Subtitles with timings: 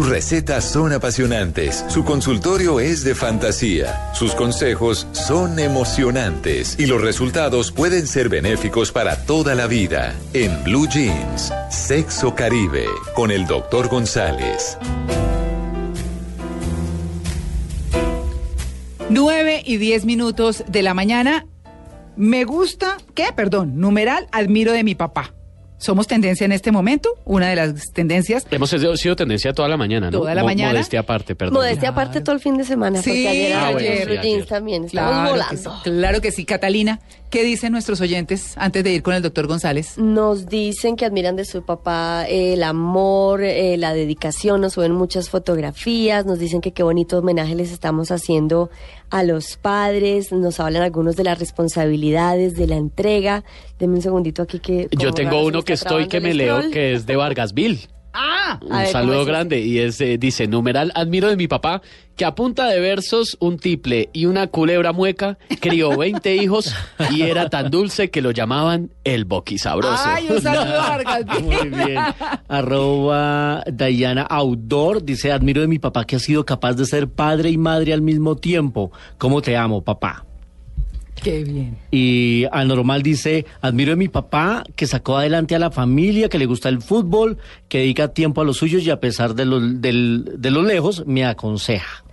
[0.00, 7.02] Sus recetas son apasionantes, su consultorio es de fantasía, sus consejos son emocionantes y los
[7.02, 10.14] resultados pueden ser benéficos para toda la vida.
[10.32, 14.78] En Blue Jeans, Sexo Caribe, con el doctor González.
[19.10, 21.44] 9 y 10 minutos de la mañana.
[22.16, 23.34] Me gusta, ¿qué?
[23.36, 25.34] Perdón, numeral, admiro de mi papá.
[25.80, 28.46] Somos tendencia en este momento, una de las tendencias.
[28.50, 30.18] Hemos sido tendencia toda la mañana, ¿no?
[30.18, 30.72] Toda la mañana.
[30.72, 31.54] Modestia aparte, perdón.
[31.54, 34.20] Modestia aparte todo el fin de semana, Sí, porque ayer, Ah, bueno, ayer, sí, ayer.
[34.22, 35.56] Jeans también, estamos Claro que, volando.
[35.72, 36.44] sí, claro que sí.
[36.44, 37.00] Catalina,
[37.30, 39.96] ¿qué dicen nuestros oyentes antes de ir con el doctor González?
[39.96, 44.92] Nos dicen que admiran de su papá eh, el amor, eh, la dedicación, nos suben
[44.92, 48.70] muchas fotografías, nos dicen que qué bonito homenaje les estamos haciendo
[49.10, 53.44] a los padres, nos hablan algunos de las responsabilidades, de la entrega.
[53.78, 54.88] Denme un segundito aquí que...
[54.98, 57.88] Yo tengo uno que estoy que me leo que es de Vargasville.
[58.12, 61.46] Ah, Un A ver, ¿cómo saludo grande y es, eh, dice, numeral, admiro de mi
[61.48, 61.80] papá
[62.16, 66.74] que a punta de versos, un tiple y una culebra mueca crió 20 hijos
[67.10, 70.02] y era tan dulce que lo llamaban el boquisabroso.
[70.04, 70.82] ay, un saludo.
[71.40, 71.98] Muy bien.
[72.48, 77.50] Arroba Diana Outdoor dice, admiro de mi papá que ha sido capaz de ser padre
[77.50, 78.90] y madre al mismo tiempo.
[79.18, 80.26] ¿Cómo te amo, papá?
[81.22, 81.76] Qué bien.
[81.90, 86.46] Y Anormal dice, admiro de mi papá que sacó adelante a la familia, que le
[86.46, 90.24] gusta el fútbol, que dedica tiempo a los suyos y a pesar de, los del-
[90.38, 92.04] de los lejos, me aconseja.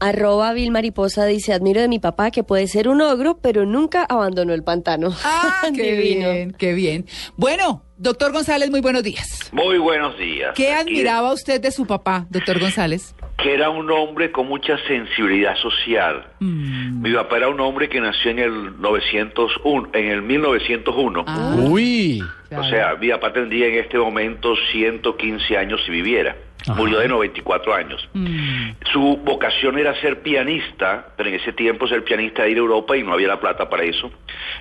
[0.00, 4.04] Arroba Bill Mariposa dice, admiro de mi papá que puede ser un ogro, pero nunca
[4.04, 5.12] abandonó el pantano.
[5.24, 6.30] Ah, qué Divino.
[6.32, 7.06] bien, qué bien.
[7.36, 9.48] Bueno, doctor González, muy buenos días.
[9.50, 10.52] Muy buenos días.
[10.54, 13.12] ¿Qué Aquí, admiraba usted de su papá, doctor González?
[13.38, 16.26] Que era un hombre con mucha sensibilidad social.
[16.40, 17.02] Mm.
[17.02, 21.24] Mi papá era un hombre que nació en el 901, en el 1901.
[21.26, 26.36] Ah, Uy, O sea, mi papá tendría en este momento 115 años si viviera.
[26.68, 26.74] Ajá.
[26.80, 28.08] Murió de 94 años.
[28.14, 32.60] mm, Su vocación era ser pianista, pero en ese tiempo ser pianista era ir a
[32.60, 34.10] Europa y no había la plata para eso.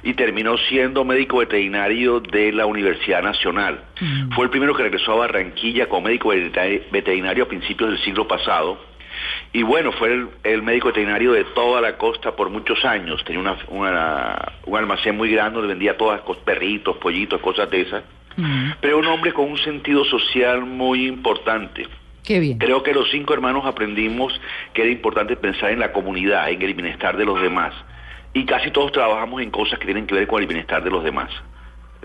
[0.04, 3.84] Y terminó siendo médico veterinario de la Universidad Nacional.
[4.36, 8.78] Fue el primero que regresó a Barranquilla como médico veterinario- a principios del siglo pasado.
[9.52, 13.24] Y bueno, fue el, el médico veterinario de toda la costa por muchos años.
[13.26, 18.04] Tenía una, una- un almacén muy grande donde vendía todas perritos, pollitos, cosas de esas.
[18.82, 21.88] Pero un hombre con un sentido social muy importante.
[22.24, 22.58] Qué bien.
[22.58, 24.40] Creo que los cinco hermanos aprendimos
[24.74, 27.74] que era importante pensar en la comunidad, en el bienestar de los demás.
[28.34, 31.04] Y casi todos trabajamos en cosas que tienen que ver con el bienestar de los
[31.04, 31.32] demás.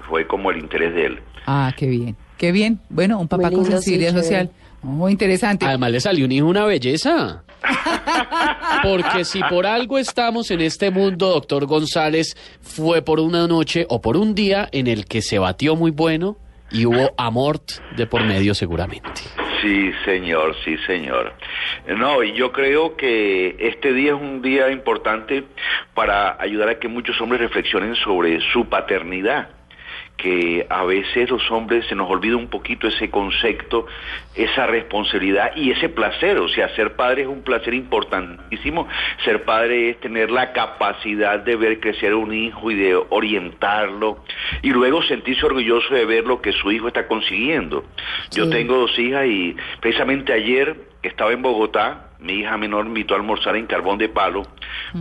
[0.08, 1.20] Fue como el interés de él.
[1.46, 2.16] Ah, qué bien.
[2.38, 2.80] Qué bien.
[2.88, 4.50] Bueno, un papá con sensibilidad sí, social.
[4.82, 5.64] Muy interesante.
[5.64, 7.44] además le salió un hijo una belleza.
[8.82, 14.00] Porque si por algo estamos en este mundo, doctor González, fue por una noche o
[14.00, 16.36] por un día en el que se batió muy bueno
[16.72, 17.60] y hubo amor
[17.96, 19.22] de por medio seguramente.
[19.60, 21.32] Sí, señor, sí, señor.
[21.86, 25.44] No, y yo creo que este día es un día importante
[25.94, 29.50] para ayudar a que muchos hombres reflexionen sobre su paternidad
[30.22, 33.86] que a veces los hombres se nos olvida un poquito ese concepto,
[34.36, 38.86] esa responsabilidad y ese placer, o sea, ser padre es un placer importantísimo,
[39.24, 44.24] ser padre es tener la capacidad de ver crecer a un hijo y de orientarlo
[44.62, 47.84] y luego sentirse orgulloso de ver lo que su hijo está consiguiendo.
[48.30, 53.14] Yo tengo dos hijas y precisamente ayer estaba en Bogotá, mi hija menor me invitó
[53.14, 54.44] a almorzar en Carbón de Palo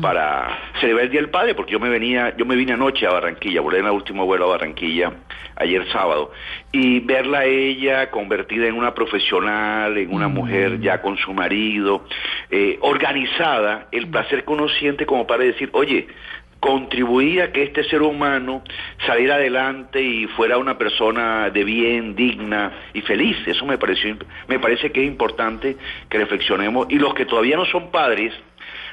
[0.02, 3.12] para celebrar el Día del Padre, porque yo me venía, yo me vine anoche a
[3.12, 5.14] Barranquilla, volé en el último vuelo a Barranquilla
[5.56, 6.32] ayer sábado,
[6.72, 12.06] y verla a ella convertida en una profesional, en una mujer ya con su marido,
[12.50, 16.08] eh, organizada, el placer que uno siente como para decir, oye,
[16.62, 18.64] contribuir a que este ser humano
[19.06, 23.36] saliera adelante y fuera una persona de bien, digna y feliz.
[23.48, 24.16] Eso me pareció,
[24.48, 25.76] me parece que es importante
[26.08, 26.86] que reflexionemos.
[26.90, 28.32] Y los que todavía no son padres,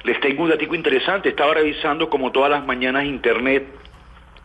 [0.05, 1.29] les tengo un datico interesante.
[1.29, 3.67] Estaba revisando como todas las mañanas internet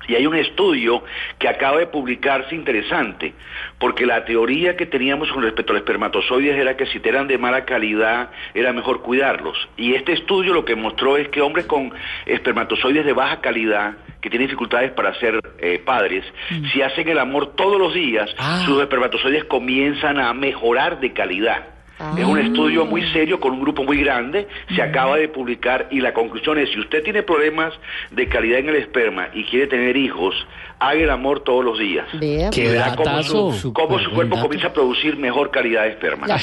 [0.07, 1.03] y hay un estudio
[1.39, 3.33] que acaba de publicarse interesante,
[3.79, 7.37] porque la teoría que teníamos con respecto a los espermatozoides era que si eran de
[7.37, 9.57] mala calidad era mejor cuidarlos.
[9.77, 11.91] Y este estudio lo que mostró es que hombres con
[12.25, 16.23] espermatozoides de baja calidad, que tienen dificultades para ser eh, padres,
[16.71, 18.63] si hacen el amor todos los días, Ah.
[18.65, 21.72] sus espermatozoides comienzan a mejorar de calidad.
[22.17, 26.01] Es un estudio muy serio con un grupo muy grande, se acaba de publicar y
[26.01, 27.71] la conclusión es, si usted tiene problemas
[28.11, 30.35] de calidad en el esperma y quiere tener hijos,
[30.79, 32.05] haga el amor todos los días.
[32.19, 36.27] Y verá cómo su, cómo su Súper cuerpo comienza a producir mejor calidad de esperma.
[36.27, 36.39] La-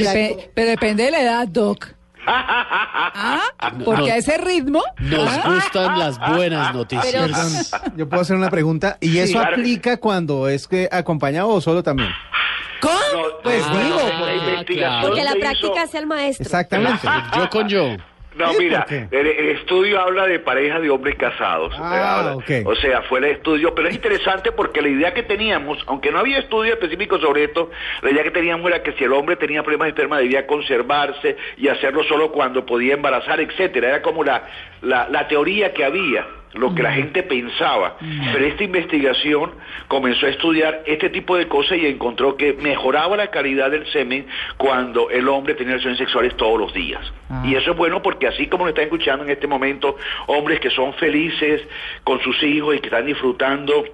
[0.54, 1.88] pero depende de la edad, Doc.
[2.26, 3.40] ¿Ah?
[3.84, 4.14] Porque No.
[4.14, 4.82] a ese ritmo.
[4.98, 5.42] Nos ¿ah?
[5.54, 7.06] gustan las buenas noticias.
[7.12, 8.98] Pero- Perdón, yo puedo hacer una pregunta.
[9.00, 9.56] ¿Y eso claro.
[9.56, 12.10] aplica cuando es que acompañado o solo también?
[12.80, 12.94] ¿Cómo?
[13.12, 16.44] No, Pues digo, la porque- la práctica hace al maestro.
[16.44, 17.06] Exactamente.
[17.36, 17.96] Yo con yo.
[18.36, 21.74] No, mira, el, el estudio habla de parejas de hombres casados.
[21.76, 22.36] Ah.
[22.64, 26.20] O sea, fue el estudio, pero es interesante porque la idea que teníamos, aunque no
[26.20, 27.70] había estudio específico sobre esto,
[28.02, 31.36] la idea que teníamos era que si el hombre tenía problemas de esperma debía conservarse
[31.58, 33.88] y hacerlo solo cuando podía embarazar, etcétera.
[33.88, 34.44] Era como la,
[34.80, 36.24] la, la teoría que había
[36.54, 37.96] lo que la gente pensaba.
[38.32, 39.52] Pero esta investigación
[39.88, 44.26] comenzó a estudiar este tipo de cosas y encontró que mejoraba la calidad del semen
[44.56, 47.00] cuando el hombre tenía relaciones sexuales todos los días.
[47.28, 47.42] Ah.
[47.46, 50.70] Y eso es bueno porque así como lo están escuchando en este momento, hombres que
[50.70, 51.62] son felices
[52.04, 53.84] con sus hijos y que están disfrutando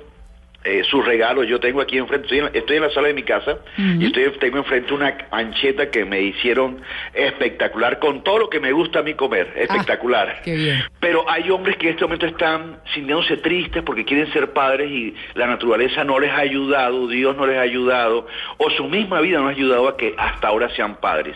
[0.67, 1.47] eh, sus regalos.
[1.47, 4.07] Yo tengo aquí enfrente, estoy en, la- estoy en la sala de mi casa y
[4.07, 6.81] estoy, tengo enfrente una ancheta que me hicieron
[7.15, 9.53] espectacular con todo lo que me gusta a mí comer.
[9.57, 10.43] Espectacular.
[10.45, 10.83] qué bien.
[11.01, 15.15] Pero hay hombres que en este momento están sintiéndose tristes porque quieren ser padres y
[15.35, 18.27] la naturaleza no les ha ayudado, Dios no les ha ayudado,
[18.59, 21.35] o su misma vida no ha ayudado a que hasta ahora sean padres.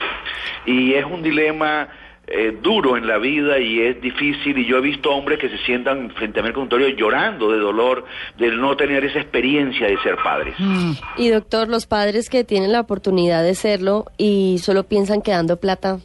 [0.67, 1.89] Y es un dilema
[2.31, 5.59] eh, duro en la vida y es difícil y yo he visto hombres que se
[5.59, 8.05] sientan frente a mi consultorio llorando de dolor
[8.39, 10.55] de no tener esa experiencia de ser padres.
[10.59, 10.93] Mm.
[11.17, 15.57] Y doctor, los padres que tienen la oportunidad de serlo y solo piensan que dando
[15.59, 15.99] plata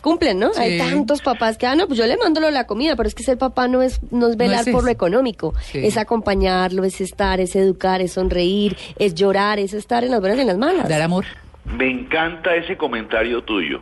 [0.00, 0.52] cumplen, ¿no?
[0.52, 0.62] Sí.
[0.62, 3.08] Hay tantos papás que, ah, no, pues yo le mando lo de la comida, pero
[3.08, 5.80] es que ser papá no es, no es velar es por lo económico, Sí.
[5.84, 10.38] es acompañarlo, es estar, es educar, es sonreír, es llorar, es estar en las buenas
[10.38, 10.88] y en las malas.
[10.88, 11.24] Dar amor.
[11.64, 13.80] Me encanta ese comentario tuyo,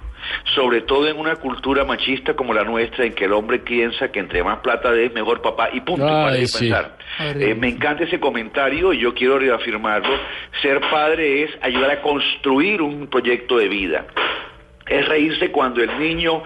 [0.54, 4.20] sobre todo en una cultura machista como la nuestra, en que el hombre piensa que
[4.20, 6.58] entre más plata dé, mejor papá, y punto, Ay, para de sí.
[6.60, 6.96] pensar.
[7.18, 7.50] Horrible.
[7.50, 10.16] Eh, me encanta ese comentario y yo quiero reafirmarlo.
[10.62, 14.06] Ser padre es ayudar a construir un proyecto de vida.
[14.88, 16.42] Es reírse cuando el niño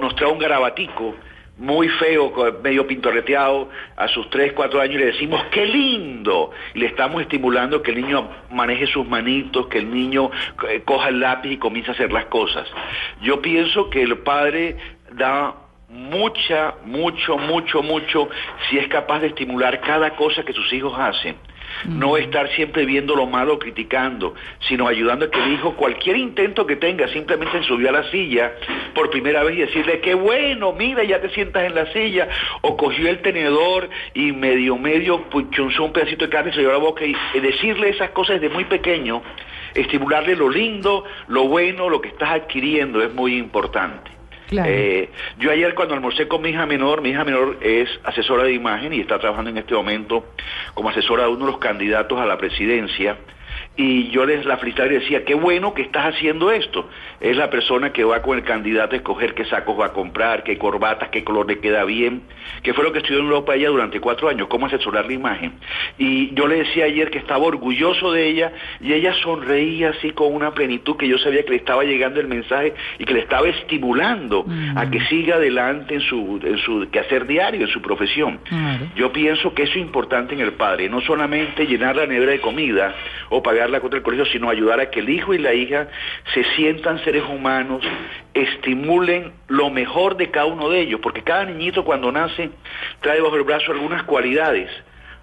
[0.00, 1.14] nos trae un garabatico
[1.58, 2.32] muy feo,
[2.62, 6.50] medio pintorreteado, a sus 3, 4 años le decimos, ¡qué lindo!
[6.74, 10.30] Y le estamos estimulando que el niño maneje sus manitos, que el niño
[10.68, 12.68] eh, coja el lápiz y comience a hacer las cosas.
[13.22, 14.76] Yo pienso que el padre
[15.12, 15.54] da
[15.88, 18.28] mucha, mucho, mucho, mucho,
[18.68, 21.36] si es capaz de estimular cada cosa que sus hijos hacen.
[21.86, 26.66] No estar siempre viendo lo malo, criticando, sino ayudando a que el hijo, cualquier intento
[26.66, 28.52] que tenga, simplemente en subir a la silla
[28.94, 32.28] por primera vez y decirle, qué bueno, mira, ya te sientas en la silla,
[32.62, 36.70] o cogió el tenedor y medio, medio, puchunzó un pedacito de carne y se llevó
[36.70, 39.22] a la boca y, y decirle esas cosas desde muy pequeño,
[39.74, 44.15] estimularle lo lindo, lo bueno, lo que estás adquiriendo es muy importante.
[44.50, 48.52] Eh, yo ayer cuando almorcé con mi hija menor, mi hija menor es asesora de
[48.52, 50.26] imagen y está trabajando en este momento
[50.74, 53.16] como asesora de uno de los candidatos a la presidencia.
[53.76, 56.88] Y yo les la felicitaba y decía, qué bueno que estás haciendo esto.
[57.20, 60.44] Es la persona que va con el candidato a escoger qué sacos va a comprar,
[60.44, 62.22] qué corbatas, qué color le queda bien,
[62.62, 65.52] que fue lo que estudió en Europa ella durante cuatro años, cómo asesorar la imagen.
[65.98, 70.34] Y yo le decía ayer que estaba orgulloso de ella y ella sonreía así con
[70.34, 73.46] una plenitud que yo sabía que le estaba llegando el mensaje y que le estaba
[73.48, 78.40] estimulando a que siga adelante en su, en su quehacer diario, en su profesión.
[78.94, 82.40] Yo pienso que eso es importante en el padre, no solamente llenar la nevera de
[82.40, 82.94] comida
[83.28, 85.88] o pagar la cuota del colegio, sino ayudar a que el hijo y la hija
[86.34, 87.82] se sientan seres humanos,
[88.34, 92.50] estimulen lo mejor de cada uno de ellos, porque cada niñito cuando nace
[93.00, 94.70] trae bajo el brazo algunas cualidades.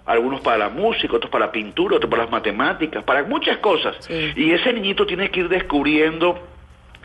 [0.06, 3.96] Algunos para la música, otros para la pintura, otros para las matemáticas, para muchas cosas.
[4.00, 4.32] Sí.
[4.36, 6.46] Y ese niñito tiene que ir descubriendo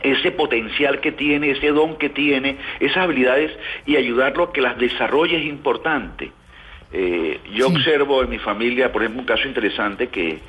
[0.04, 3.52] ese potencial que tiene, ese don que tiene, esas habilidades
[3.86, 6.32] y ayudarlo a que las desarrolle es importante.
[6.92, 7.76] Eh, yo Sí.
[7.76, 10.40] observo en mi familia, por ejemplo, un caso interesante que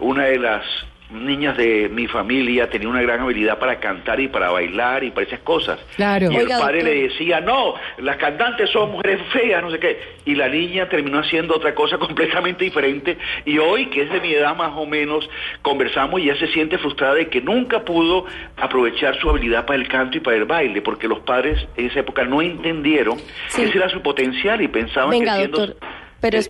[0.00, 0.64] una de las
[1.12, 5.26] niñas de mi familia tenía una gran habilidad para cantar y para bailar y para
[5.26, 5.80] esas cosas.
[5.96, 6.30] Claro.
[6.30, 6.94] Y el Oiga, padre doctor.
[6.94, 9.98] le decía, no, las cantantes son mujeres feas, no sé qué.
[10.24, 13.18] Y la niña terminó haciendo otra cosa completamente diferente.
[13.44, 15.28] Y hoy, que es de mi edad más o menos,
[15.62, 18.26] conversamos y ella se siente frustrada de que nunca pudo
[18.56, 21.98] aprovechar su habilidad para el canto y para el baile, porque los padres en esa
[22.00, 23.62] época no entendieron Sí.
[23.62, 25.58] que ese era su potencial y pensaban Venga, que siendo...
[25.66, 25.88] doctor,
[26.20, 26.40] pero Eh,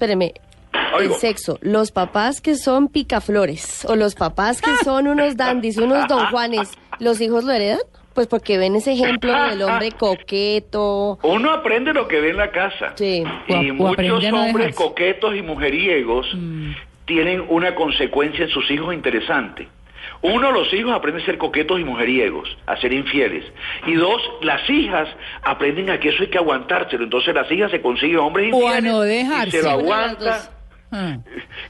[0.99, 6.07] El sexo, los papás que son picaflores o los papás que son unos dandis, unos
[6.09, 7.81] don Juanes, ¿los hijos lo heredan?
[8.15, 11.19] Pues porque ven ese ejemplo del hombre coqueto.
[11.23, 12.93] Uno aprende lo que ve en la casa.
[12.97, 13.23] Sí.
[13.47, 16.73] Y o muchos no hombres coquetos y mujeriegos Mm.
[17.07, 19.69] tienen una consecuencia en sus hijos interesante.
[20.23, 23.45] Uno, los hijos aprenden a ser coquetos y mujeriegos, a ser infieles.
[23.87, 25.09] Y dos, las hijas
[25.43, 27.05] aprenden a que eso hay que aguantárselo.
[27.05, 30.51] Entonces las hijas se consiguen hombres O a infieles no y se lo Una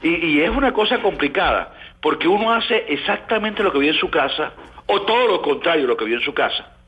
[0.01, 4.09] Y, y es una cosa complicada, porque uno hace exactamente lo que vio en su
[4.09, 4.53] casa,
[4.87, 6.80] o todo lo contrario lo que vio en su casa.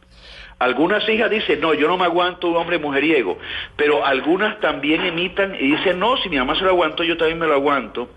[0.60, 3.38] Algunas hijas dicen, no, yo no me aguanto un hombre mujeriego,
[3.76, 7.40] pero algunas también imitan y dicen, no, si mi mamá se lo aguantó, yo también
[7.40, 8.10] me lo aguanto.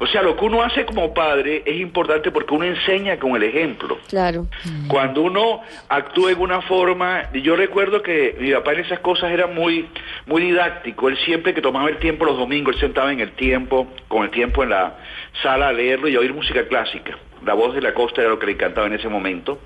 [0.00, 3.42] O sea, lo que uno hace como padre es importante porque uno enseña con el
[3.42, 3.98] ejemplo.
[4.08, 4.46] Claro.
[4.88, 9.46] Cuando uno actúa en una forma, yo recuerdo que mi papá en esas cosas era
[9.46, 9.88] muy,
[10.26, 11.08] muy didáctico.
[11.08, 14.30] Él siempre que tomaba el tiempo los domingos, él sentaba en el tiempo, con el
[14.30, 14.96] tiempo en la
[15.42, 17.16] sala a leerlo y a oír música clásica.
[17.44, 19.60] La voz de la costa era lo que le encantaba en ese momento.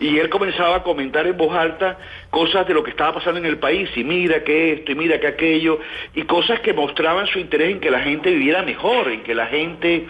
[0.00, 1.98] Y él comenzaba a comentar en voz alta
[2.30, 5.20] cosas de lo que estaba pasando en el país, y mira que esto, y mira
[5.20, 5.80] que aquello,
[6.14, 9.46] y cosas que mostraban su interés en que la gente viviera mejor, en que la
[9.46, 10.06] gente...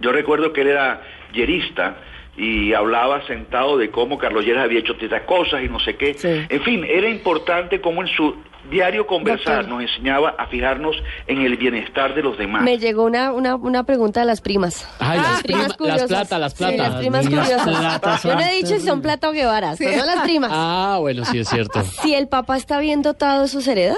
[0.00, 1.96] Yo recuerdo que él era yerista,
[2.36, 6.14] y hablaba sentado de cómo Carlos Lleras había hecho tantas cosas y no sé qué.
[6.14, 6.28] Sí.
[6.48, 8.34] En fin, era importante cómo en su
[8.70, 9.70] diario conversar Doctor.
[9.72, 10.96] nos enseñaba a fijarnos
[11.26, 12.62] en el bienestar de los demás.
[12.62, 14.88] Me llegó una, una, una pregunta de las primas.
[15.00, 16.06] Ay, las, primas, las curiosas.
[16.08, 16.76] plata, las Sí, plata.
[16.76, 17.78] las primas Las curiosas.
[17.78, 20.50] platas Yo no he dicho si son plata o guevaras, pero son las primas.
[20.54, 21.82] Ah, bueno, sí es cierto.
[22.02, 23.96] Si el papá está bien dotado, ¿eso se hereda?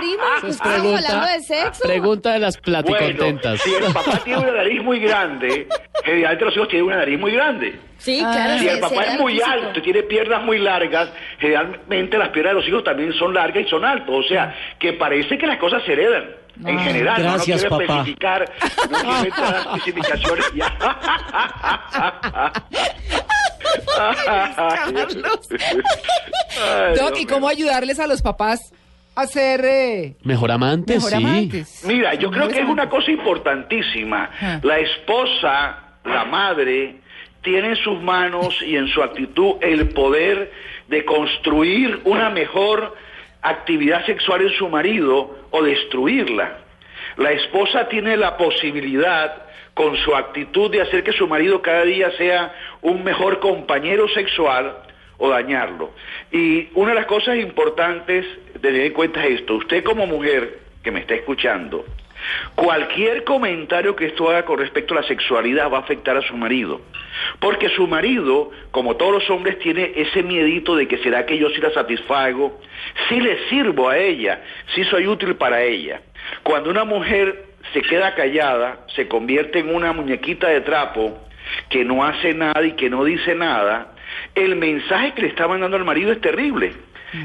[0.00, 1.82] A la prima, que Pues estamos hablando de sexo.
[1.84, 3.60] pregunta de las Bueno, platicontentas.
[3.60, 5.68] si el papá tiene una nariz muy grande,
[6.04, 7.78] generalmente los hijos tienen una nariz muy grande.
[7.98, 8.58] Sí, claro.
[8.58, 9.50] Si el papá es muy físico.
[9.50, 13.66] alto y tiene piernas muy largas, generalmente las piernas de los hijos también son largas
[13.66, 14.24] y son altos.
[14.24, 16.24] O sea, que parece que las cosas se heredan.
[16.64, 17.92] En general, no, no Gracias, quiero papá.
[18.00, 18.52] especificar,
[18.90, 20.76] no quiero entrar a las especificaciones ya.
[26.58, 28.72] Ay, Doc, ¿y cómo ayudarles a los papás
[29.20, 31.16] a ser eh, Mejor amante, mejor sí.
[31.16, 31.84] amantes?
[31.86, 34.30] Mira, yo creo que es una cosa importantísima.
[34.40, 34.60] Ah.
[34.62, 36.96] La esposa, la madre,
[37.42, 40.52] tiene en sus manos y en su actitud el poder
[40.88, 42.94] de construir una mejor
[43.42, 46.58] actividad sexual en su marido o destruirla.
[47.16, 52.10] La esposa tiene la posibilidad con su actitud de hacer que su marido cada día
[52.18, 54.76] sea un mejor compañero sexual
[55.20, 55.92] o dañarlo.
[56.32, 59.54] Y una de las cosas importantes de tener en cuenta es esto.
[59.54, 61.84] Usted como mujer que me está escuchando,
[62.54, 66.36] cualquier comentario que esto haga con respecto a la sexualidad va a afectar a su
[66.36, 66.80] marido.
[67.38, 71.50] Porque su marido, como todos los hombres, tiene ese miedito de que será que yo
[71.50, 72.58] sí la satisfago,
[73.08, 74.42] si le sirvo a ella,
[74.74, 76.00] si soy útil para ella.
[76.42, 81.18] Cuando una mujer se queda callada, se convierte en una muñequita de trapo
[81.68, 83.92] que no hace nada y que no dice nada,
[84.34, 86.72] el mensaje que le está mandando al marido es terrible.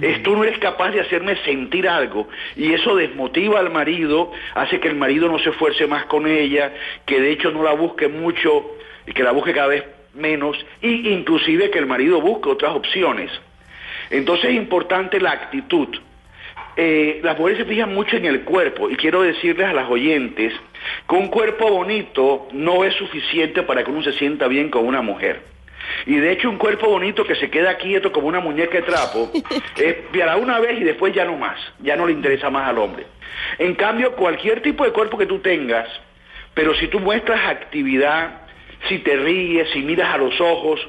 [0.01, 4.79] Es tú no eres capaz de hacerme sentir algo y eso desmotiva al marido, hace
[4.79, 6.73] que el marido no se esfuerce más con ella,
[7.05, 9.83] que de hecho no la busque mucho y que la busque cada vez
[10.15, 13.31] menos y inclusive que el marido busque otras opciones.
[14.09, 15.89] Entonces es importante la actitud.
[16.77, 20.53] Eh, las mujeres se fijan mucho en el cuerpo y quiero decirles a las oyentes
[21.07, 25.01] que un cuerpo bonito no es suficiente para que uno se sienta bien con una
[25.01, 25.54] mujer.
[26.05, 29.31] Y de hecho un cuerpo bonito que se queda quieto como una muñeca de trapo,
[29.77, 32.77] es para una vez y después ya no más, ya no le interesa más al
[32.77, 33.05] hombre.
[33.57, 35.87] En cambio, cualquier tipo de cuerpo que tú tengas,
[36.53, 38.41] pero si tú muestras actividad,
[38.87, 40.79] si te ríes, si miras a los ojos,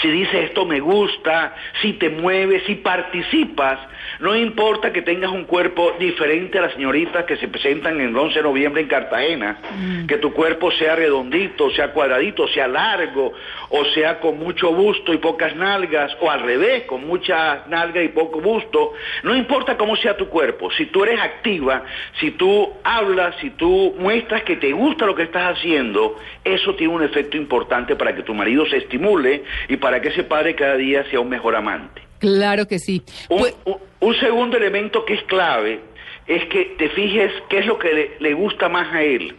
[0.00, 3.78] si dices esto me gusta, si te mueves, si participas,
[4.20, 8.16] no importa que tengas un cuerpo diferente a las señoritas que se presentan en el
[8.16, 9.58] 11 de noviembre en Cartagena,
[10.06, 13.32] que tu cuerpo sea redondito, sea cuadradito, sea largo,
[13.70, 18.08] o sea con mucho busto y pocas nalgas, o al revés, con muchas nalgas y
[18.08, 21.84] poco busto, no importa cómo sea tu cuerpo, si tú eres activa,
[22.20, 26.94] si tú hablas, si tú muestras que te gusta lo que estás haciendo, eso tiene
[26.94, 30.76] un efecto importante para que tu marido se estimule y para que ese padre cada
[30.76, 32.02] día sea un mejor amante.
[32.18, 33.02] Claro que sí.
[33.28, 35.80] Un, Pues- un- un segundo elemento que es clave
[36.26, 39.34] es que te fijes qué es lo que le, le gusta más a él.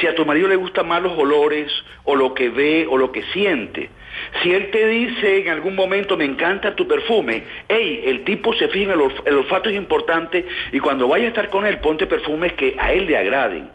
[0.00, 1.70] Si a tu marido le gustan más los olores
[2.04, 3.90] o lo que ve o lo que siente.
[4.42, 8.68] Si él te dice en algún momento me encanta tu perfume, hey, el tipo se
[8.68, 11.78] fija en el, olf- el olfato es importante y cuando vaya a estar con él
[11.78, 13.68] ponte perfumes que a él le agraden.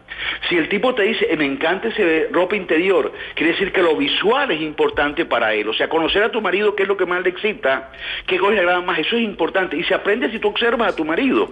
[0.50, 3.96] Si el tipo te dice, "Eh, me encanta ese ropa interior, quiere decir que lo
[3.96, 5.68] visual es importante para él.
[5.68, 7.92] O sea, conocer a tu marido, qué es lo que más le excita,
[8.26, 9.76] qué cosas le agradan más, eso es importante.
[9.78, 11.50] Y se aprende si tú observas a tu marido.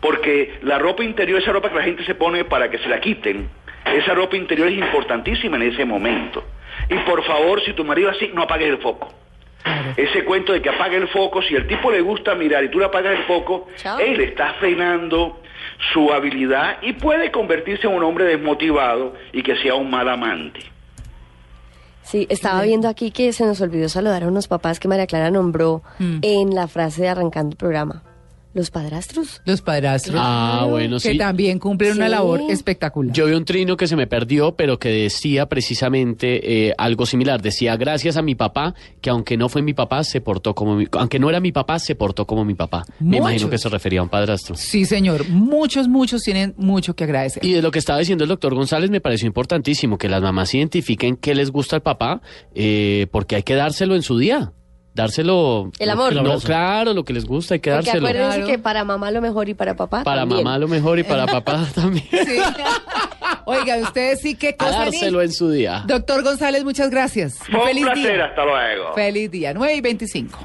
[0.00, 3.00] Porque la ropa interior, esa ropa que la gente se pone para que se la
[3.00, 3.48] quiten,
[3.94, 6.44] esa ropa interior es importantísima en ese momento.
[6.88, 9.12] Y por favor, si tu marido así, no apagues el foco.
[9.96, 12.78] Ese cuento de que apague el foco, si el tipo le gusta mirar y tú
[12.78, 13.98] le apagas el foco, Chao.
[13.98, 15.40] él está frenando
[15.92, 20.60] su habilidad y puede convertirse en un hombre desmotivado y que sea un mal amante.
[22.02, 25.30] Sí, estaba viendo aquí que se nos olvidó saludar a unos papás que María Clara
[25.30, 26.18] nombró Mm.
[26.22, 28.02] en la frase de arrancando el programa.
[28.54, 29.42] Los padrastros.
[29.44, 30.16] Los padrastros.
[30.16, 31.18] Ah, bueno, que sí.
[31.18, 33.12] también cumplen una labor espectacular.
[33.12, 37.42] Yo vi un trino que se me perdió, pero que decía precisamente eh, algo similar.
[37.42, 40.86] Decía, gracias a mi papá, que aunque no fue mi papá, se portó como mi...
[40.92, 42.84] Aunque no era mi papá, se portó como mi papá.
[43.00, 44.54] Me imagino que se refería a un padrastro.
[44.54, 45.28] Sí, señor.
[45.28, 47.44] Muchos, muchos tienen mucho que agradecer.
[47.44, 50.54] Y de lo que estaba diciendo el doctor González me pareció importantísimo que las mamás
[50.54, 52.22] identifiquen qué les gusta al papá,
[52.54, 54.52] eh, porque hay que dárselo en su día.
[54.94, 55.70] Dárselo...
[55.78, 56.14] El amor.
[56.14, 58.06] No, claro, lo que les gusta hay que Porque dárselo.
[58.06, 58.50] acuérdense Claro.
[58.52, 60.44] que para mamá lo mejor y para papá Para también.
[60.44, 62.06] mamá lo mejor y para papá también.
[62.10, 62.38] Sí.
[63.46, 64.78] Oiga, ustedes sí qué A cosa.
[64.84, 65.82] dárselo en su día.
[65.86, 67.38] Doctor González, muchas gracias.
[67.38, 68.24] Fue un Feliz placer, día.
[68.26, 68.94] hasta luego.
[68.94, 69.52] Feliz día.
[69.52, 70.38] 9 y 25.